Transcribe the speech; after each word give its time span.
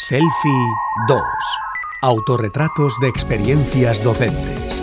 Selfie 0.00 0.76
2. 1.08 1.20
Autorretratos 2.02 3.00
de 3.00 3.08
experiencias 3.08 4.00
docentes. 4.00 4.80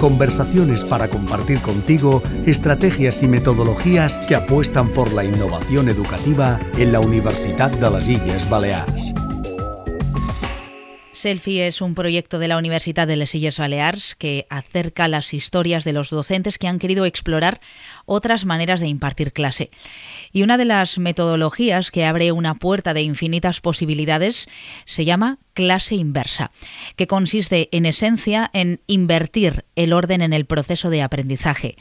Conversaciones 0.00 0.82
para 0.82 1.08
compartir 1.08 1.60
contigo 1.60 2.24
estrategias 2.44 3.22
y 3.22 3.28
metodologías 3.28 4.18
que 4.26 4.34
apuestan 4.34 4.88
por 4.88 5.12
la 5.12 5.22
innovación 5.22 5.88
educativa 5.88 6.58
en 6.76 6.90
la 6.90 6.98
Universidad 6.98 7.70
de 7.70 7.88
las 7.88 8.08
Illes 8.08 8.50
Baleares. 8.50 9.14
Selfie 11.18 11.66
es 11.66 11.80
un 11.80 11.96
proyecto 11.96 12.38
de 12.38 12.46
la 12.46 12.58
Universidad 12.58 13.08
de 13.08 13.16
les 13.16 13.34
Illes 13.34 13.58
Balears 13.58 14.14
que 14.14 14.46
acerca 14.50 15.08
las 15.08 15.34
historias 15.34 15.82
de 15.82 15.92
los 15.92 16.10
docentes 16.10 16.58
que 16.58 16.68
han 16.68 16.78
querido 16.78 17.06
explorar 17.06 17.60
otras 18.06 18.44
maneras 18.44 18.78
de 18.78 18.86
impartir 18.86 19.32
clase. 19.32 19.70
Y 20.30 20.44
una 20.44 20.56
de 20.56 20.64
las 20.64 21.00
metodologías 21.00 21.90
que 21.90 22.06
abre 22.06 22.30
una 22.30 22.54
puerta 22.54 22.94
de 22.94 23.02
infinitas 23.02 23.60
posibilidades 23.60 24.48
se 24.84 25.04
llama 25.04 25.38
clase 25.58 25.96
inversa, 25.96 26.52
que 26.94 27.08
consiste 27.08 27.68
en 27.72 27.84
esencia 27.84 28.48
en 28.52 28.80
invertir 28.86 29.64
el 29.74 29.92
orden 29.92 30.22
en 30.22 30.32
el 30.32 30.46
proceso 30.46 30.88
de 30.88 31.02
aprendizaje. 31.02 31.74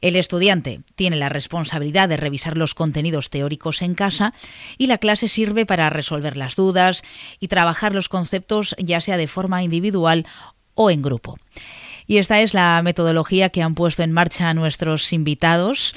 El 0.00 0.14
estudiante 0.14 0.82
tiene 0.94 1.16
la 1.16 1.28
responsabilidad 1.28 2.08
de 2.08 2.18
revisar 2.18 2.56
los 2.56 2.74
contenidos 2.74 3.28
teóricos 3.28 3.82
en 3.82 3.96
casa 3.96 4.32
y 4.78 4.86
la 4.86 4.98
clase 4.98 5.26
sirve 5.26 5.66
para 5.66 5.90
resolver 5.90 6.36
las 6.36 6.54
dudas 6.54 7.02
y 7.40 7.48
trabajar 7.48 7.96
los 7.96 8.08
conceptos 8.08 8.76
ya 8.78 9.00
sea 9.00 9.16
de 9.16 9.26
forma 9.26 9.64
individual 9.64 10.24
o 10.76 10.92
en 10.92 11.02
grupo. 11.02 11.36
Y 12.06 12.18
esta 12.18 12.40
es 12.42 12.54
la 12.54 12.80
metodología 12.84 13.48
que 13.48 13.64
han 13.64 13.74
puesto 13.74 14.04
en 14.04 14.12
marcha 14.12 14.54
nuestros 14.54 15.12
invitados. 15.12 15.96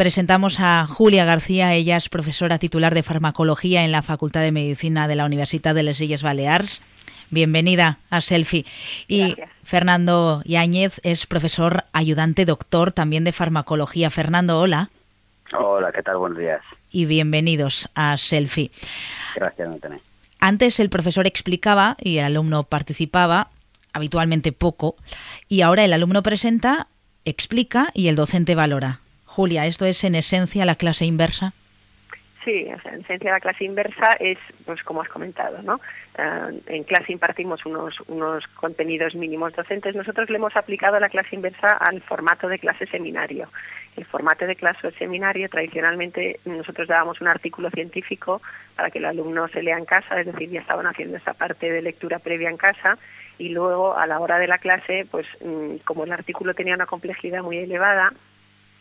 Presentamos 0.00 0.60
a 0.60 0.86
Julia 0.86 1.26
García, 1.26 1.74
ella 1.74 1.98
es 1.98 2.08
profesora 2.08 2.58
titular 2.58 2.94
de 2.94 3.02
farmacología 3.02 3.84
en 3.84 3.92
la 3.92 4.00
Facultad 4.00 4.40
de 4.40 4.50
Medicina 4.50 5.06
de 5.08 5.14
la 5.14 5.26
Universidad 5.26 5.74
de 5.74 5.82
Les 5.82 6.00
Illes 6.00 6.22
Balears. 6.22 6.80
Bienvenida 7.28 7.98
a 8.08 8.22
Selfie. 8.22 8.64
Y 9.08 9.36
Fernando 9.62 10.40
Yáñez 10.46 11.02
es 11.04 11.26
profesor 11.26 11.84
ayudante 11.92 12.46
doctor 12.46 12.92
también 12.92 13.24
de 13.24 13.32
farmacología. 13.32 14.08
Fernando, 14.08 14.58
hola. 14.58 14.88
Hola, 15.52 15.92
¿qué 15.92 16.02
tal? 16.02 16.16
Buenos 16.16 16.38
días. 16.38 16.62
Y 16.90 17.04
bienvenidos 17.04 17.90
a 17.94 18.16
Selfie. 18.16 18.70
Gracias, 19.36 19.68
Antonio. 19.68 20.00
Antes 20.38 20.80
el 20.80 20.88
profesor 20.88 21.26
explicaba 21.26 21.98
y 22.00 22.16
el 22.16 22.24
alumno 22.24 22.62
participaba, 22.62 23.50
habitualmente 23.92 24.52
poco, 24.52 24.96
y 25.46 25.60
ahora 25.60 25.84
el 25.84 25.92
alumno 25.92 26.22
presenta, 26.22 26.86
explica 27.26 27.90
y 27.92 28.08
el 28.08 28.16
docente 28.16 28.54
valora. 28.54 29.00
Julia, 29.30 29.64
¿esto 29.64 29.84
es 29.84 30.02
en 30.02 30.16
esencia 30.16 30.64
la 30.64 30.74
clase 30.74 31.04
inversa? 31.04 31.52
Sí, 32.44 32.66
en 32.66 33.00
esencia 33.00 33.30
la 33.30 33.38
clase 33.38 33.62
inversa 33.64 34.16
es, 34.18 34.38
pues 34.66 34.82
como 34.82 35.02
has 35.02 35.08
comentado, 35.08 35.62
¿no? 35.62 35.80
Eh, 36.18 36.60
en 36.66 36.82
clase 36.82 37.12
impartimos 37.12 37.64
unos, 37.64 37.94
unos 38.08 38.44
contenidos 38.56 39.14
mínimos 39.14 39.54
docentes. 39.54 39.94
Nosotros 39.94 40.28
le 40.30 40.36
hemos 40.36 40.56
aplicado 40.56 40.98
la 40.98 41.08
clase 41.08 41.36
inversa 41.36 41.68
al 41.68 42.02
formato 42.02 42.48
de 42.48 42.58
clase 42.58 42.86
seminario. 42.86 43.48
El 43.96 44.04
formato 44.04 44.46
de 44.46 44.56
clase 44.56 44.90
seminario, 44.98 45.48
tradicionalmente, 45.48 46.40
nosotros 46.44 46.88
dábamos 46.88 47.20
un 47.20 47.28
artículo 47.28 47.70
científico 47.70 48.42
para 48.74 48.90
que 48.90 48.98
el 48.98 49.04
alumno 49.04 49.46
se 49.46 49.62
lea 49.62 49.78
en 49.78 49.84
casa, 49.84 50.20
es 50.20 50.26
decir, 50.26 50.50
ya 50.50 50.60
estaban 50.60 50.88
haciendo 50.88 51.18
esa 51.18 51.34
parte 51.34 51.70
de 51.70 51.82
lectura 51.82 52.18
previa 52.18 52.50
en 52.50 52.56
casa 52.56 52.98
y 53.38 53.50
luego 53.50 53.96
a 53.96 54.08
la 54.08 54.18
hora 54.18 54.40
de 54.40 54.48
la 54.48 54.58
clase, 54.58 55.06
pues 55.08 55.26
mm, 55.40 55.76
como 55.84 56.02
el 56.02 56.10
artículo 56.10 56.52
tenía 56.54 56.74
una 56.74 56.86
complejidad 56.86 57.42
muy 57.42 57.58
elevada, 57.58 58.12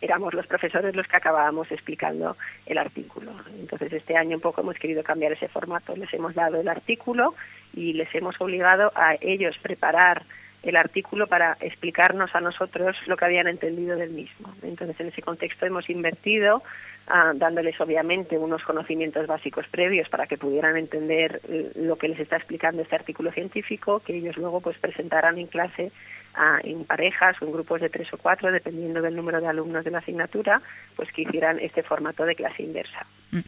éramos 0.01 0.33
los 0.33 0.47
profesores 0.47 0.95
los 0.95 1.07
que 1.07 1.17
acabábamos 1.17 1.71
explicando 1.71 2.37
el 2.65 2.77
artículo. 2.77 3.31
Entonces, 3.59 3.91
este 3.93 4.15
año 4.15 4.37
un 4.37 4.41
poco 4.41 4.61
hemos 4.61 4.77
querido 4.77 5.03
cambiar 5.03 5.33
ese 5.33 5.47
formato. 5.47 5.95
Les 5.95 6.13
hemos 6.13 6.33
dado 6.33 6.59
el 6.59 6.67
artículo 6.67 7.35
y 7.73 7.93
les 7.93 8.13
hemos 8.15 8.39
obligado 8.39 8.91
a 8.95 9.15
ellos 9.19 9.57
preparar 9.61 10.23
el 10.63 10.75
artículo 10.75 11.27
para 11.27 11.57
explicarnos 11.61 12.35
a 12.35 12.41
nosotros 12.41 12.95
lo 13.07 13.15
que 13.15 13.25
habían 13.25 13.47
entendido 13.47 13.95
del 13.95 14.09
mismo. 14.09 14.53
Entonces, 14.61 14.99
en 14.99 15.07
ese 15.07 15.21
contexto 15.21 15.65
hemos 15.65 15.89
invertido, 15.89 16.63
ah, 17.07 17.31
dándoles 17.35 17.79
obviamente 17.79 18.37
unos 18.37 18.63
conocimientos 18.63 19.25
básicos 19.25 19.65
previos 19.67 20.09
para 20.09 20.27
que 20.27 20.37
pudieran 20.37 20.75
entender 20.75 21.41
eh, 21.47 21.71
lo 21.75 21.97
que 21.97 22.09
les 22.09 22.19
está 22.19 22.35
explicando 22.35 22.81
este 22.81 22.95
artículo 22.95 23.31
científico, 23.31 24.01
que 24.01 24.17
ellos 24.17 24.35
luego 24.37 24.59
pues 24.59 24.77
presentaran 24.79 25.37
en 25.37 25.47
clase 25.47 25.91
ah, 26.35 26.59
en 26.63 26.85
parejas 26.85 27.35
o 27.41 27.45
en 27.45 27.51
grupos 27.51 27.81
de 27.81 27.89
tres 27.89 28.07
o 28.13 28.17
cuatro, 28.17 28.51
dependiendo 28.51 29.01
del 29.01 29.15
número 29.15 29.41
de 29.41 29.47
alumnos 29.47 29.83
de 29.83 29.91
la 29.91 29.99
asignatura, 29.99 30.61
pues 30.95 31.11
que 31.11 31.23
hicieran 31.23 31.59
este 31.59 31.83
formato 31.83 32.25
de 32.25 32.35
clase 32.35 32.63
inversa. 32.63 33.05
Mm. 33.31 33.39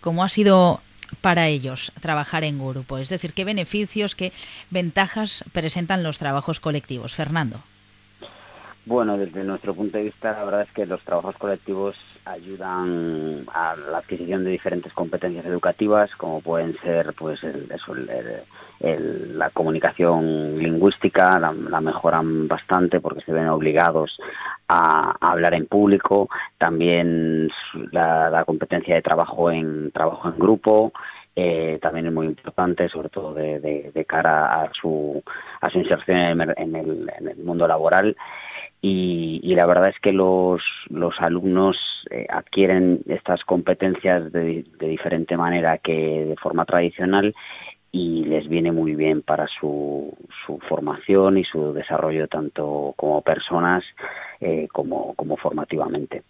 ¿Cómo 0.00 0.24
ha 0.24 0.28
sido 0.28 0.80
para 1.20 1.48
ellos 1.48 1.92
trabajar 2.00 2.44
en 2.44 2.58
grupo? 2.58 2.98
Es 2.98 3.08
decir, 3.08 3.32
¿qué 3.32 3.44
beneficios, 3.44 4.14
qué 4.14 4.32
ventajas 4.70 5.44
presentan 5.52 6.02
los 6.02 6.18
trabajos 6.18 6.60
colectivos? 6.60 7.14
Fernando. 7.14 7.62
Bueno, 8.88 9.18
desde 9.18 9.44
nuestro 9.44 9.74
punto 9.74 9.98
de 9.98 10.04
vista, 10.04 10.32
la 10.32 10.44
verdad 10.44 10.62
es 10.62 10.72
que 10.72 10.86
los 10.86 11.02
trabajos 11.02 11.36
colectivos 11.36 11.94
ayudan 12.24 13.44
a 13.52 13.76
la 13.76 13.98
adquisición 13.98 14.44
de 14.44 14.50
diferentes 14.52 14.94
competencias 14.94 15.44
educativas, 15.44 16.10
como 16.16 16.40
pueden 16.40 16.74
ser, 16.80 17.12
pues, 17.12 17.38
la 18.80 19.50
comunicación 19.50 20.56
lingüística, 20.56 21.38
la, 21.38 21.52
mejoran 21.82 22.48
bastante 22.48 22.98
porque 22.98 23.20
se 23.26 23.32
ven 23.32 23.48
obligados 23.48 24.18
a, 24.68 25.14
hablar 25.20 25.52
en 25.52 25.66
público, 25.66 26.30
también 26.56 27.50
la, 27.92 28.42
competencia 28.46 28.94
de 28.94 29.02
trabajo 29.02 29.50
en 29.50 29.90
trabajo 29.90 30.30
en 30.30 30.38
grupo, 30.38 30.92
eh, 31.36 31.78
también 31.82 32.06
es 32.06 32.12
muy 32.14 32.26
importante, 32.26 32.88
sobre 32.88 33.10
todo 33.10 33.34
de, 33.34 34.06
cara 34.08 34.62
a 34.62 34.72
su, 34.72 35.22
a 35.60 35.68
su 35.68 35.78
inserción 35.78 36.40
en 36.56 36.74
el 36.74 37.36
mundo 37.44 37.68
laboral 37.68 38.16
y, 38.80 39.54
la 39.54 39.66
verdad 39.66 39.88
es 39.88 39.98
que 40.00 40.12
los, 40.12 40.62
los 40.88 41.14
alumnos 41.18 41.76
eh, 42.10 42.26
adquieren 42.28 43.00
estas 43.08 43.42
competencias 43.44 44.32
de, 44.32 44.64
diferente 44.78 45.36
manera 45.36 45.78
que 45.78 46.24
de 46.28 46.36
forma 46.36 46.64
tradicional 46.64 47.34
y 47.90 48.24
les 48.24 48.48
viene 48.48 48.70
muy 48.70 48.94
bien 48.94 49.22
para 49.22 49.46
su, 49.48 50.16
su 50.46 50.58
formación 50.68 51.38
y 51.38 51.44
su 51.44 51.72
desarrollo 51.72 52.28
tanto 52.28 52.94
como 52.96 53.22
personas 53.22 53.82
eh, 54.40 54.68
como, 54.72 55.14
como 55.14 55.36
formativamente. 55.36 56.22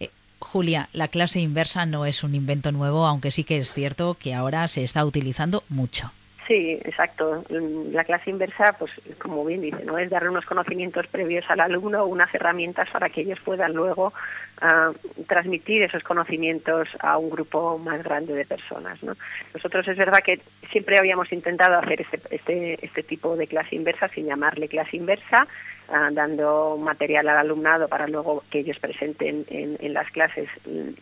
Eh, 0.00 0.08
Julia, 0.40 0.88
la 0.92 1.08
clase 1.08 1.40
inversa 1.40 1.86
no 1.86 2.06
es 2.06 2.24
un 2.24 2.34
invento 2.34 2.72
nuevo, 2.72 3.06
aunque 3.06 3.30
sí 3.30 3.44
que 3.44 3.58
es 3.58 3.70
cierto 3.70 4.16
que 4.18 4.34
ahora 4.34 4.66
se 4.66 4.82
está 4.82 5.04
utilizando 5.04 5.62
mucho. 5.68 6.10
Sí, 6.48 6.72
exacto. 6.84 7.44
La 7.48 8.04
clase 8.04 8.30
inversa, 8.30 8.74
pues 8.78 8.90
como 9.18 9.44
bien 9.44 9.60
dice, 9.60 9.84
no 9.84 9.96
es 9.98 10.10
darle 10.10 10.28
unos 10.28 10.44
conocimientos 10.44 11.06
previos 11.06 11.44
al 11.48 11.60
alumno, 11.60 12.04
unas 12.04 12.34
herramientas 12.34 12.88
para 12.90 13.10
que 13.10 13.20
ellos 13.20 13.38
puedan 13.44 13.74
luego 13.74 14.12
uh, 14.60 15.24
transmitir 15.26 15.82
esos 15.82 16.02
conocimientos 16.02 16.88
a 17.00 17.18
un 17.18 17.30
grupo 17.30 17.78
más 17.78 18.02
grande 18.02 18.34
de 18.34 18.44
personas. 18.44 19.00
¿no? 19.04 19.14
Nosotros 19.54 19.86
es 19.86 19.96
verdad 19.96 20.18
que 20.24 20.40
siempre 20.72 20.98
habíamos 20.98 21.32
intentado 21.32 21.78
hacer 21.78 22.00
este, 22.00 22.20
este, 22.30 22.84
este 22.84 23.02
tipo 23.04 23.36
de 23.36 23.46
clase 23.46 23.76
inversa 23.76 24.08
sin 24.08 24.26
llamarle 24.26 24.68
clase 24.68 24.96
inversa, 24.96 25.46
uh, 25.88 26.12
dando 26.12 26.76
material 26.76 27.28
al 27.28 27.38
alumnado 27.38 27.86
para 27.88 28.08
luego 28.08 28.42
que 28.50 28.60
ellos 28.60 28.78
presenten 28.80 29.46
en, 29.48 29.92
las 29.92 30.10
clases 30.10 30.48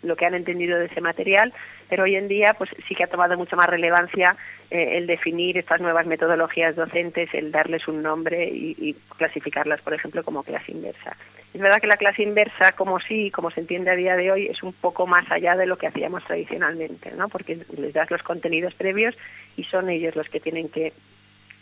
lo 0.03 0.17
que 0.17 0.27
han 0.27 0.35
entendido 0.35 0.79
de 0.79 0.87
ese 0.87 1.01
material, 1.01 1.53
pero 1.89 2.03
hoy 2.03 2.17
en 2.17 2.29
día 2.29 2.55
pues 2.59 2.71
sí 2.89 2.95
que 2.95 3.05
ha 3.05 3.07
tomado 3.07 3.37
mucho 3.37 3.57
más 3.57 3.67
relevancia 3.67 4.37
eh, 4.71 4.99
el 4.99 5.07
definir 5.07 5.40
estas 5.57 5.81
nuevas 5.81 6.07
metodologías 6.07 6.77
docentes, 6.77 7.29
el 7.33 7.51
darles 7.51 7.87
un 7.89 8.03
nombre 8.03 8.49
y, 8.49 8.95
clasificarlas, 9.17 9.81
por 9.83 9.95
ejemplo, 9.95 10.23
como 10.23 10.43
clase 10.43 10.73
inversa. 10.73 11.17
Es 11.53 11.61
verdad 11.61 11.81
que 11.81 11.87
la 11.87 11.97
clase 11.97 12.23
inversa, 12.23 12.73
como 12.77 13.01
sí, 13.01 13.31
como 13.31 13.51
se 13.51 13.61
entiende 13.61 13.91
a 13.91 13.97
día 13.97 14.17
de 14.17 14.31
hoy, 14.31 14.47
es 14.47 14.63
un 14.63 14.73
poco 14.73 15.07
más 15.07 15.31
allá 15.31 15.57
de 15.57 15.67
lo 15.67 15.77
que 15.77 15.89
hacíamos 15.89 16.25
tradicionalmente, 16.25 17.13
¿no? 17.13 17.29
Porque 17.29 17.59
les 17.77 17.93
das 17.93 18.11
los 18.11 18.23
contenidos 18.23 18.75
previos 18.75 19.15
y 19.57 19.65
son 19.65 19.89
ellos 19.89 20.15
los 20.15 20.29
que 20.29 20.41
tienen 20.41 20.69
que, 20.69 20.93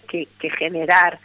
que, 0.09 0.51
generar 0.51 1.19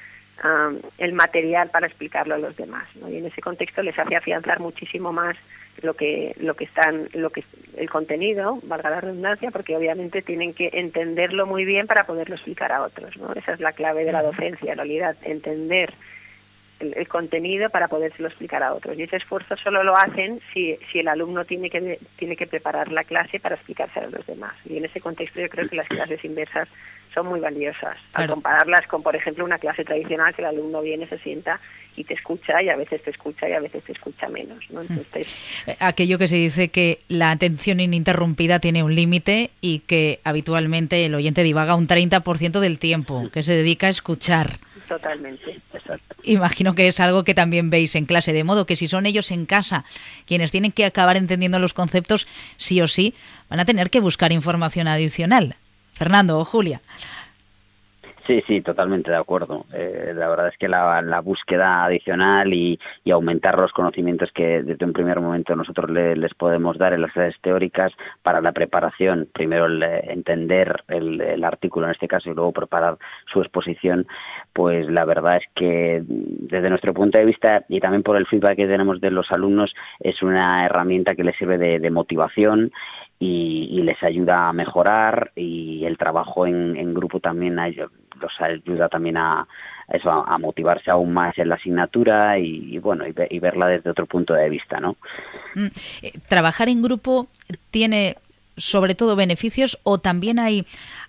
um, 0.44 0.80
el 0.98 1.14
material 1.14 1.70
para 1.70 1.88
explicarlo 1.88 2.36
a 2.36 2.38
los 2.38 2.56
demás, 2.56 2.88
¿no? 2.96 3.10
Y 3.10 3.18
en 3.18 3.26
ese 3.26 3.42
contexto 3.42 3.82
les 3.82 3.98
hace 3.98 4.16
afianzar 4.16 4.60
muchísimo 4.60 5.12
más 5.12 5.36
lo 5.82 5.96
que 5.96 6.36
lo 6.38 6.56
que 6.56 6.66
están 6.66 7.10
lo 7.14 7.32
que 7.32 7.44
el 7.76 7.90
contenido 7.90 8.60
valga 8.64 8.90
la 8.90 9.02
redundancia 9.02 9.50
porque 9.52 9.76
obviamente 9.76 10.22
tienen 10.22 10.54
que 10.54 10.70
entenderlo 10.74 11.48
muy 11.48 11.66
bien 11.66 11.88
para 11.88 12.06
poderlo 12.06 12.36
explicar 12.36 12.72
a 12.72 12.84
otros 12.84 13.18
no 13.18 13.34
esa 13.34 13.54
es 13.54 13.60
la 13.60 13.72
clave 13.74 14.06
de 14.06 14.12
la 14.12 14.22
docencia 14.22 14.72
en 14.72 14.78
realidad 14.78 15.16
entender 15.24 15.94
el, 16.84 17.08
contenido 17.08 17.70
para 17.70 17.88
podérselo 17.88 18.28
explicar 18.28 18.64
a 18.64 18.74
otros. 18.74 18.98
Y 18.98 19.04
ese 19.04 19.18
esfuerzo 19.18 19.56
solo 19.58 19.84
lo 19.84 19.96
hacen 19.96 20.42
si, 20.54 20.78
si 20.92 21.00
el 21.00 21.08
alumno 21.08 21.46
tiene 21.46 21.70
que, 21.70 22.00
tiene 22.18 22.36
que 22.36 22.48
preparar 22.48 22.92
la 22.92 23.04
clase 23.04 23.40
para 23.40 23.56
explicarse 23.56 24.00
a 24.00 24.08
los 24.08 24.26
demás. 24.26 24.54
Y 24.66 24.78
en 24.78 24.86
ese 24.86 25.02
contexto 25.02 25.40
yo 25.40 25.50
creo 25.50 25.70
que 25.70 25.76
las 25.76 25.88
clases 25.88 26.24
inversas 26.24 26.68
son 27.14 27.28
muy 27.28 27.40
valiosas. 27.40 27.98
Al 28.14 28.28
compararlas 28.28 28.88
con, 28.88 29.04
por 29.04 29.16
ejemplo, 29.16 29.46
una 29.46 29.60
clase 29.60 29.84
tradicional 29.84 30.34
que 30.34 30.42
el 30.42 30.48
alumno 30.48 30.82
viene, 30.82 31.08
se 31.08 31.20
sienta 31.20 31.60
y 31.96 32.04
te 32.04 32.16
escucha 32.16 32.62
y 32.62 32.70
a 32.70 32.76
veces 32.76 33.04
te 33.04 33.12
escucha 33.12 33.48
y 33.48 33.54
a 33.54 33.60
veces 33.60 33.84
te 33.84 33.92
escucha 33.92 34.28
menos. 34.30 34.64
¿no? 34.72 34.82
Hmm. 34.82 35.00
Eh, 35.16 35.76
aquello 35.80 36.18
que 36.18 36.28
se 36.28 36.36
dice 36.36 36.70
que 36.70 37.00
la 37.08 37.32
atención 37.32 37.80
ininterrumpida 37.80 38.60
tiene 38.60 38.84
un 38.84 38.96
límite 38.96 39.52
y 39.62 39.80
que 39.80 40.20
habitualmente 40.24 41.06
el 41.06 41.14
oyente 41.16 41.44
divaga 41.44 41.76
un 41.76 41.88
30% 41.88 42.60
del 42.60 42.80
tiempo, 42.80 43.30
que 43.32 43.44
se 43.44 43.56
dedica 43.56 43.88
a 43.88 43.92
escuchar. 43.92 44.60
Totalmente. 44.88 45.60
Imagino 46.24 46.76
que 46.76 46.88
es 46.88 47.00
algo 47.00 47.24
que 47.24 47.34
también 47.34 47.70
veis 47.70 47.96
en 47.96 48.06
clase, 48.06 48.34
de 48.34 48.44
modo 48.44 48.66
que 48.66 48.76
si 48.76 48.88
son 48.88 49.06
ellos 49.06 49.32
en 49.32 49.46
casa 49.46 49.86
quienes 50.26 50.52
tienen 50.52 50.72
que 50.72 50.86
acabar 50.86 51.18
entendiendo 51.18 51.60
los 51.60 51.74
conceptos, 51.74 52.28
sí 52.58 52.82
o 52.82 52.88
sí, 52.88 53.14
van 53.50 53.60
a 53.60 53.66
tener 53.66 53.90
que 53.90 54.00
buscar 54.00 54.32
información 54.32 54.88
adicional. 54.88 55.56
Fernando 55.94 56.40
o 56.40 56.46
Julia. 56.46 56.82
Sí, 58.26 58.42
sí, 58.48 58.62
totalmente 58.62 59.12
de 59.12 59.18
acuerdo. 59.18 59.66
Eh, 59.74 60.14
la 60.16 60.30
verdad 60.30 60.48
es 60.48 60.58
que 60.58 60.70
la, 60.70 61.20
búsqueda 61.22 61.84
adicional 61.84 62.54
y, 62.54 62.80
aumentar 63.12 63.60
los 63.60 63.72
conocimientos 63.74 64.32
que 64.34 64.64
desde 64.64 64.86
un 64.86 64.94
primer 64.94 65.20
momento 65.20 65.56
nosotros 65.56 65.92
les 65.92 66.34
podemos 66.34 66.78
dar 66.78 66.94
en 66.94 67.02
las 67.02 67.12
clases 67.12 67.40
teóricas 67.42 67.92
para 68.24 68.42
la 68.42 68.54
preparación, 68.54 69.28
primero 69.32 69.68
entender 69.68 70.84
el, 70.88 71.44
artículo 71.44 71.86
en 71.86 71.92
este 71.92 72.08
caso 72.08 72.32
y 72.32 72.34
luego 72.34 72.54
preparar 72.54 72.98
su 73.32 73.42
exposición, 73.42 74.08
pues 74.54 74.90
la 74.90 75.06
verdad 75.06 75.38
es 75.38 75.44
que 75.54 76.02
desde 76.08 76.70
nuestro 76.70 76.94
punto 76.94 77.20
de 77.20 77.26
vista 77.26 77.66
y 77.68 77.80
también 77.80 78.04
por 78.04 78.18
el 78.18 78.26
feedback 78.26 78.56
que 78.56 78.68
tenemos 78.68 79.00
de 79.02 79.12
los 79.12 79.32
alumnos 79.32 79.74
es 80.00 80.24
una 80.24 80.66
herramienta 80.66 81.14
que 81.14 81.24
les 81.24 81.36
sirve 81.38 81.58
de 81.58 81.92
motivación 81.92 82.72
y, 83.24 83.82
les 83.84 84.02
ayuda 84.04 84.50
a 84.50 84.54
mejorar 84.54 85.32
y 85.36 85.86
el 85.86 85.98
trabajo 85.98 86.46
en, 86.46 86.94
grupo 86.94 87.20
también 87.20 87.60
los 88.20 88.32
ayuda 88.40 88.90
también 88.90 89.18
a 89.18 89.48
eso 89.90 90.10
a, 90.10 90.38
motivarse 90.38 90.90
aún 90.90 91.14
más 91.14 91.38
en 91.38 91.50
la 91.50 91.56
asignatura 91.56 92.40
y, 92.40 92.78
bueno 92.80 93.06
y, 93.08 93.40
verla 93.40 93.68
desde 93.68 93.90
otro 93.90 94.06
punto 94.06 94.34
de 94.34 94.50
vista 94.50 94.80
no 94.80 94.96
mm, 95.56 95.68
eh, 96.02 96.14
trabajar 96.28 96.70
en 96.70 96.82
grupo 96.82 97.28
tiene 97.70 98.18
sobre 98.56 98.96
todo 98.96 99.16
beneficios 99.16 99.80
o 99.84 99.98
también 99.98 100.40
hay 100.40 100.66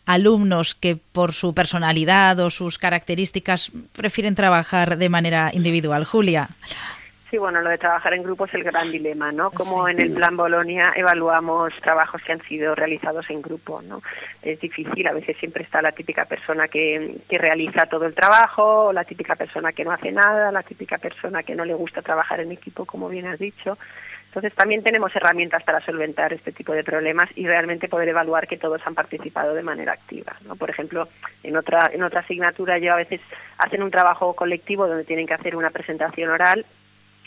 alumnos 0.07 0.75
que 0.75 0.97
por 0.97 1.33
su 1.33 1.55
personalidad 1.55 2.39
o 2.41 2.51
sus 2.51 2.79
características 2.79 3.71
prefieren 3.95 4.35
trabajar 4.35 4.99
de 4.99 5.09
manera 5.09 5.51
individual 5.53 6.05
Julia 6.05 6.51
Sí, 7.35 7.39
bueno, 7.39 7.63
lo 7.63 7.71
de 7.71 7.79
trabajar 7.79 8.15
en 8.15 8.23
grupo 8.23 8.45
es 8.45 8.55
el 8.55 8.63
gran 8.63 8.93
dilema, 8.93 9.33
¿no? 9.33 9.51
Como 9.51 9.89
en 9.89 9.99
el 9.99 10.13
plan 10.13 10.37
Bolonia 10.37 10.93
evaluamos 10.95 11.73
trabajos 11.83 12.23
que 12.23 12.31
han 12.31 12.41
sido 12.43 12.77
realizados 12.77 13.29
en 13.29 13.43
grupo, 13.43 13.83
¿no? 13.83 14.03
Es 14.41 14.61
difícil, 14.61 15.05
a 15.09 15.13
veces 15.13 15.37
siempre 15.39 15.65
está 15.65 15.83
la 15.83 15.91
típica 15.91 16.27
persona 16.27 16.69
que, 16.69 17.17
que 17.29 17.37
realiza 17.37 17.87
todo 17.87 18.05
el 18.05 18.15
trabajo, 18.15 18.93
la 18.93 19.03
típica 19.03 19.35
persona 19.35 19.73
que 19.73 19.85
no 19.85 19.91
hace 19.91 20.13
nada, 20.13 20.53
la 20.53 20.63
típica 20.63 20.99
persona 20.99 21.43
que 21.43 21.57
no 21.57 21.65
le 21.65 21.75
gusta 21.75 22.03
trabajar 22.03 22.39
en 22.39 22.53
equipo, 22.53 22.85
como 22.85 23.09
bien 23.09 23.27
has 23.27 23.41
dicho. 23.41 23.77
Entonces 24.29 24.55
también 24.55 24.85
tenemos 24.85 25.11
herramientas 25.17 25.65
para 25.65 25.85
solventar 25.85 26.33
este 26.33 26.53
tipo 26.53 26.73
de 26.73 26.85
problemas 26.85 27.27
y 27.35 27.49
realmente 27.49 27.89
poder 27.89 28.11
evaluar 28.11 28.47
que 28.47 28.59
todos 28.59 28.81
han 28.85 28.95
participado 28.95 29.55
de 29.55 29.63
manera 29.65 29.93
activa. 29.93 30.37
¿no? 30.47 30.55
Por 30.55 30.71
ejemplo, 30.71 31.09
en 31.43 31.57
otra, 31.57 31.91
en 31.93 32.05
otra 32.05 32.21
asignatura 32.21 32.79
yo 32.79 32.93
a 32.93 32.97
veces 32.97 33.21
hacen 33.59 33.83
un 33.83 33.91
trabajo 33.91 34.35
colectivo 34.35 34.87
donde 34.87 35.05
tienen 35.05 35.27
que 35.27 35.35
hacer 35.35 35.57
una 35.57 35.71
presentación 35.71 36.31
oral 36.31 36.65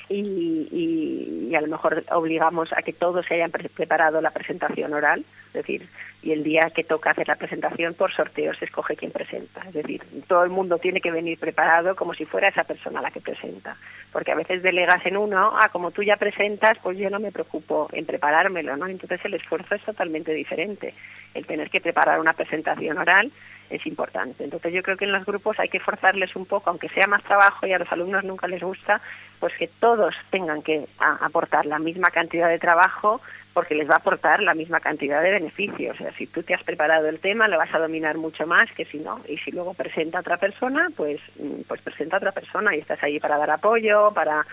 y, 0.10 1.54
a 1.56 1.62
lo 1.62 1.68
mejor 1.68 2.04
obligamos 2.12 2.70
a 2.74 2.82
que 2.82 2.94
todos 2.94 3.26
se 3.26 3.36
hayan 3.36 3.52
preparado 3.52 4.22
la 4.22 4.32
presentación 4.32 4.94
oral, 4.94 5.26
es 5.48 5.54
decir, 5.54 5.88
y 6.22 6.32
el 6.32 6.44
día 6.44 6.72
que 6.74 6.84
toca 6.84 7.12
hacer 7.12 7.28
la 7.28 7.36
presentación 7.36 7.94
por 7.94 8.14
sorteo 8.14 8.54
se 8.54 8.66
escoge 8.66 8.96
quién 8.96 9.12
presenta, 9.12 9.62
es 9.68 9.74
decir, 9.74 10.04
todo 10.28 10.44
el 10.44 10.50
mundo 10.50 10.78
tiene 10.78 11.02
que 11.02 11.12
venir 11.12 11.40
preparado 11.40 11.96
como 11.96 12.14
si 12.14 12.26
fuera 12.26 12.50
esa 12.50 12.64
persona 12.64 13.02
la 13.02 13.12
que 13.12 13.22
presenta, 13.22 13.78
porque 14.12 14.32
a 14.32 14.36
veces 14.36 14.62
delegas 14.62 15.06
en 15.06 15.18
uno, 15.18 15.54
ah, 15.60 15.70
como 15.72 15.92
tú 15.92 16.04
ya 16.04 16.18
presentas, 16.18 16.78
pues 16.84 16.98
yo 16.98 17.10
no 17.10 17.20
me 17.20 17.32
preocupo 17.32 17.88
en 17.92 18.06
preparármelo, 18.06 18.78
¿no? 18.78 18.88
Entonces 18.88 19.20
el 19.26 19.34
esfuerzo 19.34 19.76
es 19.76 19.84
totalmente 19.84 20.34
diferente, 20.34 20.94
el 21.34 21.46
tener 21.46 21.70
que 21.70 21.82
preparar 21.82 22.20
una 22.20 22.34
presentación 22.34 22.98
oral 22.98 23.32
es 23.70 23.86
importante. 23.86 24.44
Entonces 24.44 24.74
yo 24.74 24.82
creo 24.82 24.98
que 24.98 25.06
en 25.06 25.12
los 25.12 25.26
grupos 25.26 25.60
hay 25.60 25.70
que 25.70 25.80
forzarles 25.80 26.36
un 26.36 26.46
poco, 26.46 26.70
aunque 26.70 26.90
sea 26.90 27.08
más 27.08 27.24
trabajo 27.24 27.68
y 27.68 27.74
a 27.74 27.80
los 27.80 27.92
alumnos 27.92 28.24
nunca 28.24 28.48
les 28.48 28.62
gusta, 28.62 29.02
pues 29.40 29.54
que 29.58 29.68
todos 29.80 30.16
tengan 30.32 30.62
que 30.62 30.88
aportar 31.00 31.66
la 31.66 31.80
misma 31.80 32.10
cantidad 32.10 32.50
de 32.50 32.60
trabajo 32.60 33.22
porque 33.54 33.76
les 33.76 33.90
va 33.90 33.96
a 33.96 33.98
aportar 33.98 34.42
la 34.44 34.54
misma 34.54 34.80
cantidad 34.80 35.22
de 35.24 35.32
beneficios. 35.32 35.96
O 35.96 36.04
sea, 36.04 36.14
si 36.14 36.28
tú 36.28 36.44
te 36.44 36.54
has 36.54 36.64
preparado 36.64 37.08
el 37.08 37.20
tema, 37.20 37.48
lo 37.48 37.58
vas 37.58 37.74
a 37.74 37.80
dominar 37.80 38.18
mucho 38.18 38.46
más 38.46 38.72
que 38.74 38.86
si 38.86 39.00
no. 39.00 39.22
Y 39.28 39.38
si 39.40 39.52
luego 39.52 39.74
presenta 39.74 40.20
a 40.20 40.22
otra 40.22 40.38
persona, 40.38 40.90
pues, 40.96 41.20
mm, 41.40 41.62
pues 41.68 41.82
presenta 41.82 42.18
a 42.18 42.20
otra 42.20 42.34
persona 42.34 42.76
y 42.76 42.80
estás 42.80 43.02
ahí 43.02 43.20
para 43.20 43.38
dar 43.38 43.50
apoyo, 43.50 44.12
para 44.14 44.46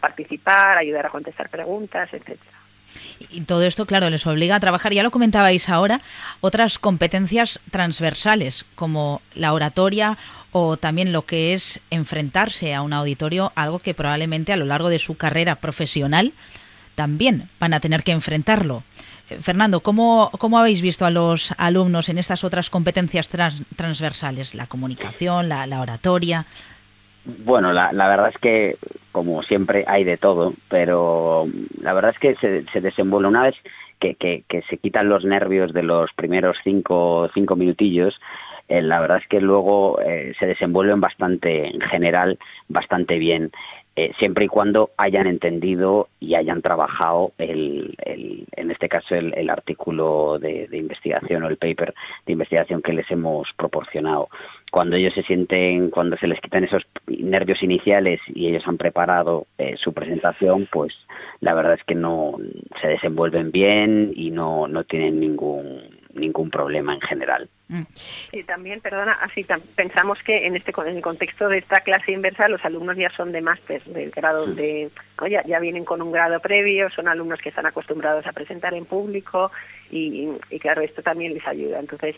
participar, 0.00 0.76
ayudar 0.80 1.06
a 1.06 1.10
contestar 1.10 1.48
preguntas, 1.50 2.12
etcétera. 2.12 2.50
Y 3.30 3.42
todo 3.42 3.62
esto, 3.62 3.86
claro, 3.86 4.10
les 4.10 4.26
obliga 4.26 4.56
a 4.56 4.60
trabajar, 4.60 4.92
ya 4.92 5.02
lo 5.02 5.10
comentabais 5.10 5.68
ahora, 5.68 6.00
otras 6.40 6.78
competencias 6.78 7.60
transversales, 7.70 8.64
como 8.74 9.20
la 9.34 9.52
oratoria 9.52 10.16
o 10.52 10.76
también 10.76 11.12
lo 11.12 11.22
que 11.22 11.52
es 11.52 11.80
enfrentarse 11.90 12.74
a 12.74 12.82
un 12.82 12.92
auditorio, 12.92 13.52
algo 13.54 13.80
que 13.80 13.94
probablemente 13.94 14.52
a 14.52 14.56
lo 14.56 14.64
largo 14.64 14.88
de 14.88 14.98
su 14.98 15.16
carrera 15.16 15.56
profesional 15.56 16.32
también 16.94 17.48
van 17.60 17.74
a 17.74 17.80
tener 17.80 18.02
que 18.02 18.12
enfrentarlo. 18.12 18.82
Eh, 19.30 19.38
Fernando, 19.40 19.80
¿cómo, 19.80 20.30
¿cómo, 20.38 20.58
habéis 20.58 20.80
visto 20.80 21.06
a 21.06 21.10
los 21.10 21.52
alumnos 21.56 22.08
en 22.08 22.18
estas 22.18 22.44
otras 22.44 22.70
competencias 22.70 23.28
transversales? 23.76 24.54
La 24.54 24.66
comunicación, 24.66 25.48
la, 25.48 25.66
la 25.66 25.80
oratoria. 25.80 26.46
Bueno, 27.24 27.72
la, 27.72 27.92
la, 27.92 28.08
verdad 28.08 28.30
es 28.34 28.40
que, 28.40 28.78
como 29.18 29.42
siempre, 29.42 29.84
hay 29.88 30.04
de 30.04 30.16
todo, 30.16 30.54
pero 30.68 31.46
la 31.80 31.92
verdad 31.92 32.12
es 32.12 32.18
que 32.20 32.34
se, 32.36 32.64
se 32.72 32.80
desenvuelve 32.80 33.28
una 33.28 33.42
vez 33.42 33.56
que, 33.98 34.14
que, 34.14 34.44
que, 34.48 34.62
se 34.70 34.78
quitan 34.78 35.08
los 35.08 35.24
nervios 35.24 35.72
de 35.72 35.82
los 35.82 36.12
primeros 36.14 36.56
cinco, 36.62 37.28
cinco 37.34 37.56
minutillos. 37.56 38.14
Eh, 38.68 38.80
la 38.80 39.00
verdad 39.00 39.18
es 39.20 39.26
que 39.26 39.40
luego 39.40 40.00
eh, 40.00 40.34
se 40.38 40.46
desenvuelven 40.46 41.00
bastante, 41.00 41.66
en 41.66 41.80
general, 41.80 42.38
bastante 42.68 43.18
bien. 43.18 43.50
Eh, 43.96 44.12
siempre 44.20 44.44
y 44.44 44.48
cuando 44.48 44.90
hayan 44.96 45.26
entendido 45.26 46.06
y 46.20 46.36
hayan 46.36 46.62
trabajado 46.62 47.32
el, 47.38 47.96
el 48.04 48.46
en 48.54 48.70
este 48.70 48.88
caso 48.88 49.16
el, 49.16 49.34
el 49.34 49.50
artículo 49.50 50.38
de, 50.38 50.68
investigación 50.70 51.42
o 51.42 51.48
el 51.48 51.56
paper 51.56 51.92
de 52.24 52.32
investigación 52.32 52.80
que 52.80 52.92
les 52.92 53.10
hemos 53.10 53.48
proporcionado. 53.56 54.28
Cuando 54.70 54.96
ellos 54.96 55.14
se 55.14 55.22
sienten, 55.22 55.90
cuando 55.90 56.16
se 56.16 56.26
les 56.26 56.40
quitan 56.40 56.64
esos 56.64 56.82
nervios 57.06 57.62
iniciales 57.62 58.20
y 58.28 58.48
ellos 58.48 58.62
han 58.66 58.76
preparado 58.76 59.46
eh, 59.58 59.76
su 59.82 59.92
presentación, 59.92 60.68
pues 60.70 60.92
la 61.40 61.54
verdad 61.54 61.74
es 61.74 61.84
que 61.84 61.94
no 61.94 62.36
se 62.80 62.88
desenvuelven 62.88 63.50
bien 63.50 64.12
y 64.14 64.30
no, 64.30 64.68
no 64.68 64.84
tienen 64.84 65.20
ningún 65.20 65.98
ningún 66.14 66.50
problema 66.50 66.94
en 66.94 67.00
general. 67.00 67.48
Mm. 67.68 67.82
Y 68.32 68.42
también, 68.44 68.80
perdona, 68.80 69.12
así 69.22 69.46
pensamos 69.76 70.18
que 70.24 70.46
en 70.46 70.56
este 70.56 70.72
en 70.78 70.96
el 70.96 71.02
contexto 71.02 71.48
de 71.48 71.58
esta 71.58 71.80
clase 71.80 72.12
inversa 72.12 72.48
los 72.48 72.64
alumnos 72.64 72.96
ya 72.96 73.10
son 73.10 73.32
de 73.32 73.40
máster, 73.40 73.82
del 73.84 74.10
grado 74.10 74.46
de, 74.46 74.90
ya, 75.30 75.44
ya 75.44 75.58
vienen 75.58 75.84
con 75.84 76.02
un 76.02 76.12
grado 76.12 76.40
previo, 76.40 76.90
son 76.90 77.08
alumnos 77.08 77.40
que 77.40 77.50
están 77.50 77.66
acostumbrados 77.66 78.26
a 78.26 78.32
presentar 78.32 78.74
en 78.74 78.84
público 78.84 79.50
y, 79.90 80.28
y 80.50 80.58
claro, 80.58 80.82
esto 80.82 81.02
también 81.02 81.34
les 81.34 81.46
ayuda. 81.46 81.78
Entonces, 81.78 82.16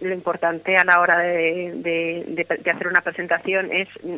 lo 0.00 0.12
importante 0.12 0.76
a 0.76 0.84
la 0.84 1.00
hora 1.00 1.20
de, 1.20 1.72
de, 1.76 2.70
hacer 2.70 2.86
una 2.86 3.00
presentación 3.00 3.72
es 3.72 3.88
mm, 4.02 4.16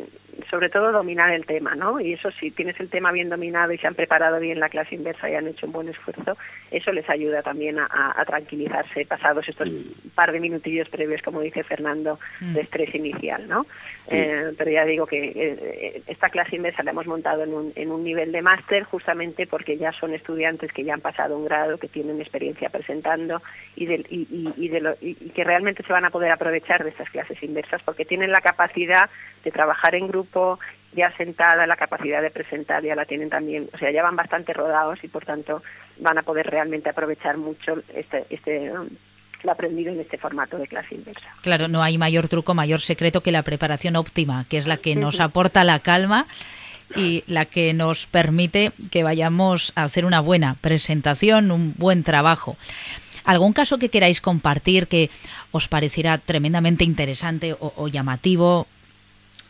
sobre 0.49 0.69
todo 0.69 0.91
dominar 0.91 1.31
el 1.31 1.45
tema, 1.45 1.75
¿no? 1.75 1.99
Y 1.99 2.13
eso 2.13 2.31
si 2.31 2.51
tienes 2.51 2.79
el 2.79 2.89
tema 2.89 3.11
bien 3.11 3.29
dominado 3.29 3.71
y 3.71 3.77
se 3.77 3.87
han 3.87 3.95
preparado 3.95 4.39
bien 4.39 4.59
la 4.59 4.69
clase 4.69 4.95
inversa 4.95 5.29
y 5.29 5.35
han 5.35 5.47
hecho 5.47 5.67
un 5.67 5.71
buen 5.71 5.89
esfuerzo, 5.89 6.37
eso 6.71 6.91
les 6.91 7.09
ayuda 7.09 7.41
también 7.41 7.77
a, 7.79 8.23
tranquilizarse 8.25 9.05
pasados 9.05 9.47
estos 9.47 9.69
mm. 9.69 10.09
par 10.15 10.31
de 10.31 10.39
minutillos 10.39 10.89
previos, 10.89 11.21
como 11.21 11.41
dice 11.41 11.63
Fernando, 11.63 12.19
mm. 12.41 12.53
de 12.53 12.61
estrés 12.61 12.93
inicial, 12.93 13.47
¿no? 13.47 13.65
Eh, 14.07 14.53
pero 14.57 14.71
ya 14.71 14.85
digo 14.85 15.05
que 15.05 15.31
eh, 15.35 16.01
esta 16.07 16.29
clase 16.29 16.55
inversa 16.55 16.83
la 16.83 16.91
hemos 16.91 17.07
montado 17.07 17.43
en 17.43 17.53
un, 17.53 17.73
en 17.75 17.91
un 17.91 18.03
nivel 18.03 18.31
de 18.31 18.41
máster 18.41 18.83
justamente 18.83 19.47
porque 19.47 19.77
ya 19.77 19.91
son 19.93 20.13
estudiantes 20.13 20.73
que 20.73 20.83
ya 20.83 20.93
han 20.93 21.01
pasado 21.01 21.37
un 21.37 21.45
grado, 21.45 21.77
que 21.77 21.87
tienen 21.87 22.19
experiencia 22.19 22.69
presentando 22.69 23.41
y, 23.75 23.85
de, 23.85 24.05
y, 24.09 24.53
y, 24.57 24.67
de 24.67 24.81
lo, 24.81 24.95
y 24.99 25.15
que 25.15 25.43
realmente 25.43 25.68
se 25.75 25.93
van 25.93 26.05
a 26.05 26.09
poder 26.09 26.31
aprovechar 26.31 26.83
de 26.83 26.89
estas 26.89 27.09
clases 27.09 27.41
inversas 27.41 27.81
porque 27.83 28.05
tienen 28.05 28.31
la 28.31 28.41
capacidad 28.41 29.09
de 29.43 29.51
trabajar 29.51 29.95
en 29.95 30.07
grupo 30.07 30.59
ya 30.93 31.15
sentada, 31.17 31.67
la 31.67 31.77
capacidad 31.77 32.21
de 32.21 32.31
presentar 32.31 32.83
ya 32.83 32.95
la 32.95 33.05
tienen 33.05 33.29
también, 33.29 33.69
o 33.73 33.77
sea, 33.77 33.91
ya 33.91 34.03
van 34.03 34.15
bastante 34.15 34.53
rodados 34.53 34.99
y 35.03 35.07
por 35.07 35.25
tanto 35.25 35.61
van 35.99 36.17
a 36.17 36.23
poder 36.23 36.47
realmente 36.47 36.89
aprovechar 36.89 37.37
mucho 37.37 37.81
este, 37.93 38.25
este 38.29 38.71
lo 39.43 39.51
aprendido 39.51 39.93
en 39.93 40.01
este 40.01 40.17
formato 40.17 40.57
de 40.57 40.67
clase 40.67 40.95
inversa. 40.95 41.33
Claro, 41.41 41.69
no 41.69 41.81
hay 41.81 41.97
mayor 41.97 42.27
truco, 42.27 42.53
mayor 42.53 42.81
secreto 42.81 43.21
que 43.21 43.31
la 43.31 43.43
preparación 43.43 43.95
óptima, 43.95 44.45
que 44.49 44.57
es 44.57 44.67
la 44.67 44.77
que 44.77 44.95
nos 44.95 45.21
aporta 45.21 45.63
la 45.63 45.79
calma 45.79 46.27
y 46.95 47.23
la 47.27 47.45
que 47.45 47.73
nos 47.73 48.05
permite 48.05 48.71
que 48.91 49.03
vayamos 49.03 49.71
a 49.75 49.83
hacer 49.83 50.05
una 50.05 50.19
buena 50.19 50.55
presentación, 50.55 51.51
un 51.51 51.73
buen 51.77 52.03
trabajo. 52.03 52.57
¿Algún 53.29 53.53
caso 53.53 53.77
que 53.77 53.89
queráis 53.89 54.21
compartir 54.21 54.87
que 54.87 55.11
os 55.51 55.67
pareciera 55.67 56.17
tremendamente 56.17 56.83
interesante 56.83 57.55
o, 57.59 57.87
llamativo 57.87 58.65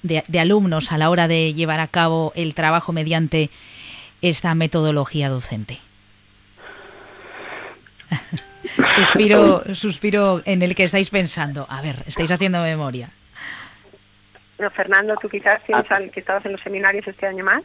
de, 0.03 0.21
alumnos 0.37 0.91
a 0.91 0.97
la 0.97 1.09
hora 1.09 1.29
de 1.29 1.53
llevar 1.53 1.79
a 1.79 1.87
cabo 1.87 2.33
el 2.35 2.55
trabajo 2.55 2.91
mediante 2.91 3.49
esta 4.21 4.53
metodología 4.53 5.29
docente? 5.29 5.77
suspiro, 8.95 9.63
suspiro 9.73 10.41
en 10.43 10.61
el 10.61 10.75
que 10.75 10.83
estáis 10.83 11.09
pensando. 11.09 11.65
A 11.69 11.81
ver, 11.81 12.03
estáis 12.05 12.31
haciendo 12.31 12.61
memoria. 12.61 13.11
Fernando, 14.75 15.15
tú 15.21 15.29
quizás 15.29 15.63
tienes 15.63 15.85
ah. 15.89 16.01
que 16.13 16.19
estabas 16.19 16.45
en 16.45 16.51
los 16.51 16.61
seminarios 16.61 17.07
este 17.07 17.27
año 17.27 17.45
más. 17.45 17.63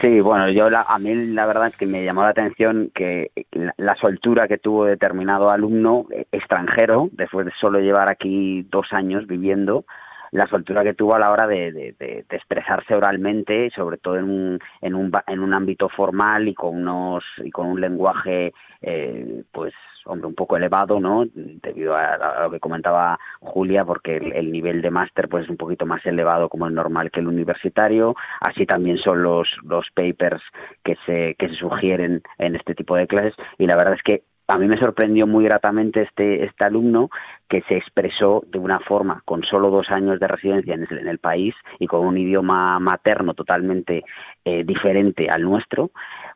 Sí, 0.00 0.20
bueno, 0.20 0.50
yo 0.50 0.64
a 0.74 0.98
mí 0.98 1.14
la 1.32 1.46
verdad 1.46 1.68
es 1.68 1.76
que 1.76 1.86
me 1.86 2.04
llamó 2.04 2.22
la 2.22 2.30
atención 2.30 2.90
que 2.94 3.30
la, 3.76 3.94
soltura 3.96 4.48
que 4.48 4.58
tuvo 4.58 4.86
determinado 4.86 5.50
alumno 5.50 6.06
eh, 6.10 6.26
extranjero, 6.32 7.08
después 7.12 7.46
de 7.46 7.52
solo 7.60 7.80
llevar 7.80 8.10
aquí 8.10 8.66
dos 8.70 8.86
años 8.92 9.26
viviendo, 9.26 9.84
la 10.32 10.46
soltura 10.48 10.82
que 10.82 10.94
tuvo 10.94 11.14
a 11.14 11.18
la 11.18 11.30
hora 11.30 11.46
de, 11.46 11.70
de, 11.72 12.24
expresarse 12.28 12.94
oralmente, 12.94 13.70
sobre 13.70 13.98
todo 13.98 14.16
en 14.16 14.24
un, 14.24 14.58
en 14.80 14.94
un, 14.94 15.12
en 15.28 15.40
un 15.40 15.54
ámbito 15.54 15.88
formal 15.88 16.48
y 16.48 16.54
con 16.54 16.76
unos 16.76 17.22
y 17.42 17.50
con 17.50 17.68
un 17.68 17.80
lenguaje 17.80 18.52
eh, 18.82 19.44
pues 19.52 19.72
hombre, 20.06 20.26
un 20.26 20.34
poco 20.34 20.56
elevado, 20.56 21.00
¿no? 21.00 21.24
Debido 21.34 21.96
a, 21.96 22.42
lo 22.44 22.50
que 22.50 22.60
comentaba 22.60 23.18
Julia, 23.40 23.84
porque 23.84 24.16
el, 24.16 24.52
nivel 24.52 24.82
de 24.82 24.90
máster 24.90 25.28
pues 25.28 25.44
es 25.44 25.50
un 25.50 25.56
poquito 25.56 25.86
más 25.86 26.04
elevado 26.06 26.48
como 26.48 26.66
el 26.66 26.74
normal 26.74 27.10
que 27.10 27.20
el 27.20 27.28
universitario. 27.28 28.14
Así 28.40 28.66
también 28.66 28.98
son 28.98 29.22
los, 29.22 29.48
los 29.64 29.86
papers 29.94 30.42
que 30.82 30.96
se, 31.06 31.34
que 31.38 31.48
se 31.48 31.56
sugieren 31.56 32.22
en 32.38 32.56
este 32.56 32.74
tipo 32.74 32.96
de 32.96 33.06
clases. 33.06 33.34
Y 33.58 33.66
la 33.66 33.76
verdad 33.76 33.94
es 33.94 34.02
que 34.02 34.22
a 34.46 34.58
mí 34.58 34.66
me 34.66 34.78
sorprendió 34.78 35.26
muy 35.26 35.44
gratamente 35.44 36.02
este, 36.02 36.44
este 36.44 36.66
alumno 36.66 37.08
que 37.48 37.62
se 37.62 37.76
expresó 37.76 38.42
de 38.46 38.58
una 38.58 38.78
forma 38.80 39.22
con 39.24 39.42
solo 39.42 39.70
dos 39.70 39.90
años 39.90 40.20
de 40.20 40.28
residencia 40.28 40.74
en 40.74 41.08
el, 41.08 41.18
país 41.18 41.54
y 41.78 41.86
con 41.86 42.06
un 42.06 42.18
idioma 42.18 42.78
materno 42.78 43.32
totalmente 43.32 44.04
eh, 44.44 44.64
diferente 44.64 45.28
al 45.30 45.42
nuestro, 45.42 45.92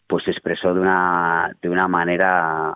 pues 0.09 0.25
se 0.25 0.31
expresó 0.31 0.73
de 0.73 0.81
una, 0.81 1.55
de 1.61 1.69
una 1.69 1.87
manera, 1.87 2.75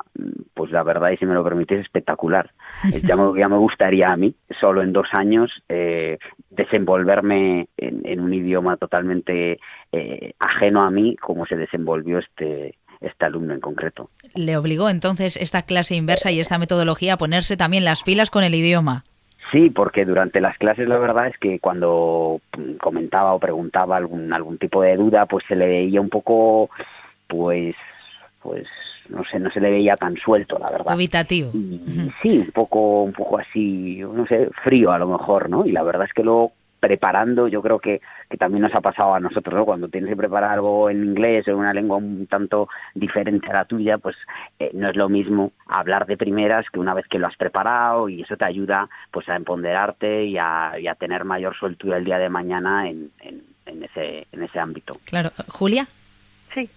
pues 0.55 0.71
la 0.71 0.83
verdad, 0.83 1.11
y 1.11 1.17
si 1.17 1.25
me 1.25 1.35
lo 1.35 1.43
permitís, 1.43 1.79
espectacular. 1.79 2.51
Ya 3.03 3.17
me, 3.17 3.41
ya 3.41 3.49
me 3.49 3.57
gustaría 3.57 4.13
a 4.13 4.17
mí, 4.17 4.35
solo 4.61 4.83
en 4.83 4.93
dos 4.93 5.07
años, 5.13 5.51
eh, 5.69 6.19
desenvolverme 6.51 7.69
en, 7.77 8.21
un 8.21 8.33
idioma 8.35 8.77
totalmente 8.77 9.59
eh, 9.93 10.33
ajeno 10.39 10.83
a 10.83 10.91
mí, 10.91 11.17
como 11.17 11.47
se 11.47 11.57
desenvolvió 11.57 12.19
este, 12.19 12.77
este 13.01 13.27
alumno 13.27 13.55
en 13.55 13.61
concreto. 13.61 14.11
¿Le 14.35 14.57
obligó 14.57 14.91
entonces 14.91 15.37
esta 15.37 15.63
clase 15.63 15.95
inversa 15.95 16.31
y 16.31 16.41
esta 16.41 16.59
metodología 16.59 17.15
a 17.15 17.19
ponerse 17.19 17.57
también 17.57 17.85
las 17.85 18.03
pilas 18.03 18.31
con 18.31 18.45
el 18.45 18.55
idioma? 18.55 19.05
Sí, 19.53 19.71
porque 19.71 20.05
durante 20.05 20.41
las 20.41 20.57
clases 20.57 20.89
la 20.89 20.99
verdad 20.99 21.29
es 21.29 21.39
que 21.39 21.59
cuando 21.59 22.41
comentaba 22.81 23.35
o 23.35 23.39
preguntaba 23.39 23.97
algún 23.97 24.33
algún 24.33 24.57
tipo 24.57 24.83
de 24.83 24.97
duda, 24.97 25.27
pues 25.27 25.45
se 25.47 25.57
le 25.57 25.67
veía 25.67 26.01
un 26.01 26.09
poco 26.09 26.71
pues 27.33 27.75
pues 28.43 28.67
no 29.09 29.25
sé, 29.25 29.39
no 29.39 29.51
se 29.51 29.61
le 29.61 29.71
veía 29.71 29.97
tan 29.97 30.17
suelto, 30.17 30.59
la 30.59 30.71
verdad. 30.71 30.93
Habitativo. 30.93 31.51
Sí, 32.23 32.39
un 32.39 32.51
poco, 32.53 33.03
un 33.03 33.13
poco 33.13 33.39
así, 33.39 34.01
no 34.01 34.27
sé, 34.27 34.51
frío 34.65 34.93
a 34.93 34.99
lo 34.99 35.07
mejor, 35.07 35.49
¿no? 35.49 35.65
Y 35.67 35.73
la 35.73 35.83
verdad 35.83 36.07
es 36.07 36.13
que 36.13 36.23
luego 36.23 36.53
preparando, 36.81 37.47
yo 37.47 37.63
creo 37.63 37.79
que, 37.79 38.01
que 38.29 38.37
también 38.37 38.63
nos 38.63 38.75
ha 38.75 38.81
pasado 38.81 39.15
a 39.15 39.21
nosotros, 39.21 39.55
¿no? 39.55 39.65
Cuando 39.65 39.89
tienes 39.89 40.11
que 40.11 40.17
preparar 40.17 40.51
algo 40.51 40.91
en 40.91 41.05
inglés 41.05 41.47
o 41.47 41.53
en 41.53 41.57
una 41.59 41.73
lengua 41.73 41.99
un 41.99 42.27
tanto 42.27 42.69
diferente 42.95 43.49
a 43.51 43.55
la 43.55 43.65
tuya, 43.67 43.99
pues 43.99 44.17
eh, 44.59 44.71
no 44.75 44.91
es 44.91 44.97
lo 44.97 45.09
mismo 45.09 45.53
hablar 45.67 46.07
de 46.07 46.17
primeras 46.17 46.67
que 46.73 46.81
una 46.81 46.95
vez 46.95 47.07
que 47.07 47.21
lo 47.21 47.29
has 47.29 47.37
preparado 47.37 48.09
y 48.09 48.23
eso 48.23 48.37
te 48.37 48.45
ayuda 48.45 48.89
pues 49.13 49.29
a 49.29 49.37
empoderarte 49.37 50.25
y 50.25 50.39
a, 50.39 50.73
y 50.81 50.89
a 50.89 50.97
tener 50.97 51.25
mayor 51.25 51.57
soltura 51.57 51.99
el 51.99 52.05
día 52.05 52.19
de 52.19 52.29
mañana 52.29 52.89
en, 52.89 53.11
en, 53.21 53.43
en, 53.67 53.85
ese, 53.85 54.27
en 54.33 54.43
ese 54.43 54.59
ámbito. 54.59 54.97
Claro. 55.05 55.31
Julia. 55.49 55.87
Sí 56.53 56.69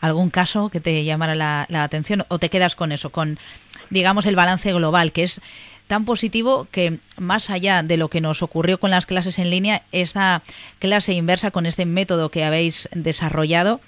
algún 0.00 0.30
caso 0.30 0.68
que 0.68 0.80
te 0.80 1.04
llamara 1.04 1.34
la, 1.34 1.66
atención 1.82 2.24
o 2.28 2.38
te 2.38 2.48
quedas 2.50 2.74
con 2.74 2.92
eso, 2.92 3.10
con 3.10 3.38
digamos 3.90 4.26
el 4.26 4.36
balance 4.36 4.72
global, 4.72 5.12
que 5.12 5.24
es 5.24 5.40
tan 5.86 6.04
positivo 6.04 6.66
que 6.70 6.98
más 7.18 7.50
allá 7.50 7.82
de 7.82 7.96
lo 7.96 8.08
que 8.08 8.20
nos 8.20 8.42
ocurrió 8.42 8.78
con 8.78 8.90
las 8.90 9.06
clases 9.06 9.38
en 9.38 9.50
línea, 9.50 9.82
esta 9.92 10.42
clase 10.78 11.12
inversa 11.12 11.50
con 11.50 11.66
este 11.66 11.86
método 11.86 12.30
que 12.30 12.44
habéis 12.44 12.88
desarrollado 12.92 13.80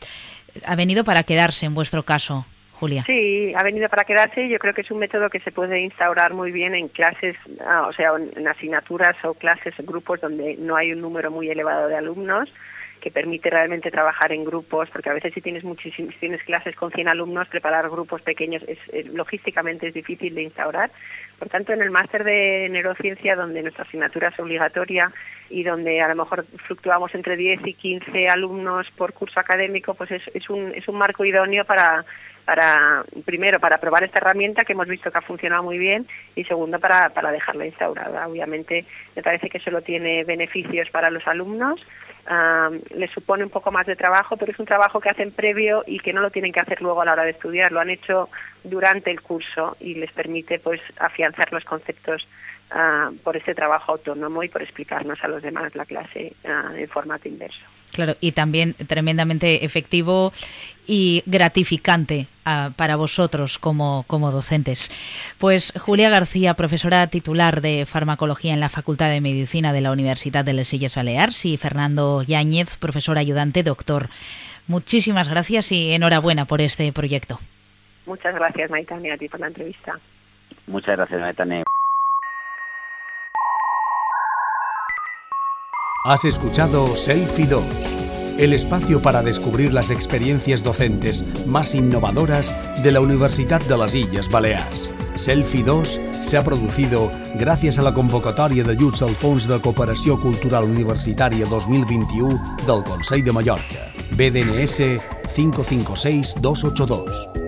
ha 0.65 0.77
venido 0.77 1.05
para 1.05 1.25
quedarse 1.25 1.67
en 1.67 1.75
vuestro 1.75 2.05
caso. 2.05 2.47
Julia. 2.79 3.03
Sí, 3.07 3.53
ha 3.57 3.65
venido 3.65 3.89
para 3.89 4.05
quedarse 4.05 4.45
y 4.45 4.51
yo 4.51 4.61
creo 4.61 4.73
que 4.73 4.83
es 4.83 4.91
un 4.93 5.01
método 5.01 5.29
que 5.31 5.41
se 5.41 5.51
puede 5.51 5.81
instaurar 5.81 6.33
muy 6.33 6.53
bien 6.53 6.77
en 6.77 6.87
clases, 6.87 7.35
ah, 7.67 7.89
o 7.89 7.93
sea, 7.93 8.13
en 8.17 8.47
asignaturas 8.47 9.17
o 9.25 9.35
clases, 9.35 9.75
grupos 9.79 10.21
donde 10.21 10.57
no 10.59 10.77
hay 10.77 10.93
un 10.93 11.01
número 11.01 11.33
muy 11.33 11.51
elevado 11.51 11.89
de 11.89 11.97
alumnos 11.97 12.49
que 12.99 13.11
permite 13.11 13.51
realmente 13.51 13.91
trabajar 13.91 14.33
en 14.33 14.45
grupos, 14.45 14.89
porque 14.91 15.11
a 15.11 15.15
veces 15.15 15.33
si 15.35 15.41
tienes 15.41 15.65
muchísimas, 15.65 16.15
tienes 16.21 16.43
clases 16.43 16.75
con 16.77 16.91
100 16.91 17.09
alumnos, 17.09 17.49
preparar 17.49 17.89
grupos 17.89 18.23
pequeños 18.23 18.63
es, 18.67 18.79
logísticamente 19.13 19.89
es 19.89 19.95
difícil 19.95 20.35
de 20.35 20.43
instaurar. 20.43 20.91
Por 21.39 21.49
tanto, 21.49 21.73
en 21.73 21.83
el 21.83 21.91
máster 21.91 22.25
de 22.25 22.69
neurociencia, 22.71 23.37
donde 23.37 23.63
nuestra 23.63 23.85
asignatura 23.85 24.29
es 24.29 24.41
obligatoria 24.41 25.13
y 25.51 25.63
donde 25.63 26.01
a 26.01 26.09
lo 26.09 26.17
mejor 26.17 26.47
fluctuamos 26.67 27.15
entre 27.15 27.37
10 27.37 27.67
y 27.67 27.75
15 27.75 28.29
alumnos 28.29 28.87
por 28.97 29.13
curso 29.13 29.39
académico, 29.41 29.95
pues 29.95 30.11
es, 30.11 30.23
es, 30.35 30.51
un, 30.51 30.75
es 30.75 30.87
un 30.89 30.97
marco 30.97 31.25
idóneo 31.25 31.65
para 31.65 32.05
para 32.49 33.05
primero 33.27 33.61
para 33.61 33.77
probar 33.77 34.05
esta 34.05 34.21
herramienta 34.21 34.65
que 34.65 34.73
hemos 34.73 34.89
visto 34.89 35.11
que 35.11 35.19
ha 35.19 35.21
funcionado 35.21 35.63
muy 35.63 35.77
bien 35.77 36.07
y 36.35 36.45
segundo 36.45 36.81
para, 36.81 37.11
para 37.11 37.31
dejarla 37.31 37.67
instaurada. 37.67 38.27
Obviamente 38.27 38.87
me 39.15 39.23
parece 39.23 39.51
que 39.51 39.61
solo 39.61 39.83
tiene 39.83 40.25
beneficios 40.25 40.89
para 40.89 41.11
los 41.11 41.27
alumnos, 41.27 41.79
les 42.95 43.11
supone 43.11 43.45
un 43.45 43.51
poco 43.51 43.71
más 43.71 43.85
de 43.85 43.97
trabajo, 43.97 44.39
pero 44.39 44.51
es 44.51 44.59
un 44.59 44.65
trabajo 44.65 44.99
que 44.99 45.11
hacen 45.11 45.33
previo 45.33 45.85
y 45.87 45.99
que 45.99 46.15
no 46.15 46.23
lo 46.23 46.31
tienen 46.31 46.53
que 46.53 46.61
hacer 46.63 46.81
luego 46.81 47.03
a 47.03 47.05
la 47.05 47.13
hora 47.13 47.25
de 47.25 47.33
estudiar, 47.33 47.71
lo 47.71 47.81
han 47.81 47.91
hecho 47.91 48.31
durante 48.65 49.11
el 49.11 49.21
curso 49.21 49.77
y 49.79 49.97
les 49.97 50.11
permite 50.13 50.59
pues 50.59 50.81
afianzar 50.99 51.53
los 51.53 51.65
conceptos 51.65 52.27
por 53.25 53.37
este 53.37 53.55
trabajo 53.55 53.93
autónomo 53.93 54.43
y 54.43 54.49
por 54.49 54.63
explicarnos 54.63 55.19
a 55.23 55.29
los 55.29 55.43
demás 55.43 55.75
la 55.75 55.87
clase 55.87 56.35
en 56.45 56.89
formato 56.89 57.29
inverso. 57.29 57.61
Claro, 57.93 58.15
y 58.21 58.33
también 58.33 58.75
tremendamente 58.75 59.65
efectivo 59.65 60.33
y 60.87 61.23
gratificante 61.27 62.27
ah, 62.45 62.71
para 62.77 62.97
vosotros 62.97 63.59
como, 63.59 64.05
como 64.07 64.31
docentes. 64.31 64.91
Pues 65.39 65.73
Julia 65.79 66.11
García, 66.11 66.55
profesora 66.55 67.07
titular 67.07 67.61
de 67.61 67.87
farmacología 67.87 68.53
en 68.53 68.61
la 68.61 68.69
Facultad 68.69 69.11
de 69.11 69.21
Medicina 69.21 69.73
de 69.73 69.81
la 69.81 69.93
Universidad 69.93 70.45
de 70.45 70.55
Les 70.55 70.73
Illes 70.73 70.97
Balears 70.97 71.45
y 71.45 71.57
Fernando 71.57 72.23
Yáñez, 72.23 72.77
profesor 72.77 73.19
ayudante, 73.19 73.63
doctor. 73.63 74.09
Muchísimas 74.67 75.29
gracias 75.29 75.73
y 75.73 75.93
enhorabuena 75.93 76.45
por 76.45 76.61
este 76.61 76.93
proyecto. 76.93 77.41
Muchas 78.07 78.35
gracias, 78.35 78.71
Maitane, 78.71 79.13
a 79.13 79.19
ti 79.19 79.29
por 79.29 79.41
la 79.41 79.49
entrevista. 79.49 79.99
Muchas 80.67 80.97
gracias, 80.97 81.21
Maitane. 81.21 81.65
Has 86.05 86.25
escuchado 86.25 86.95
Selfie 86.97 87.49
2, 87.49 87.65
el 88.39 88.53
espacio 88.53 89.03
para 89.03 89.21
descubrir 89.21 89.75
las 89.75 89.91
experiencias 89.91 90.63
docentes 90.63 91.25
más 91.45 91.75
innovadoras 91.75 92.55
de 92.85 92.93
la 92.93 93.01
Universidad 93.01 93.61
de 93.63 93.77
las 93.77 93.97
Illes 93.97 94.31
Balears. 94.31 94.93
Selfie 95.17 95.65
2 95.65 96.01
se 96.23 96.37
ha 96.37 96.45
producido 96.45 97.11
gracias 97.35 97.81
a 97.81 97.83
la 97.83 97.93
convocatòria 97.93 98.63
d'ajuts 98.63 99.03
al 99.03 99.19
Fons 99.19 99.51
de 99.51 99.59
Cooperació 99.59 100.15
Cultural 100.23 100.71
Universitària 100.71 101.51
2021 101.51 102.63
del 102.63 102.87
Consell 102.87 103.27
de 103.27 103.35
Mallorca, 103.35 103.91
BDNS 104.15 105.03
556282. 105.35 107.48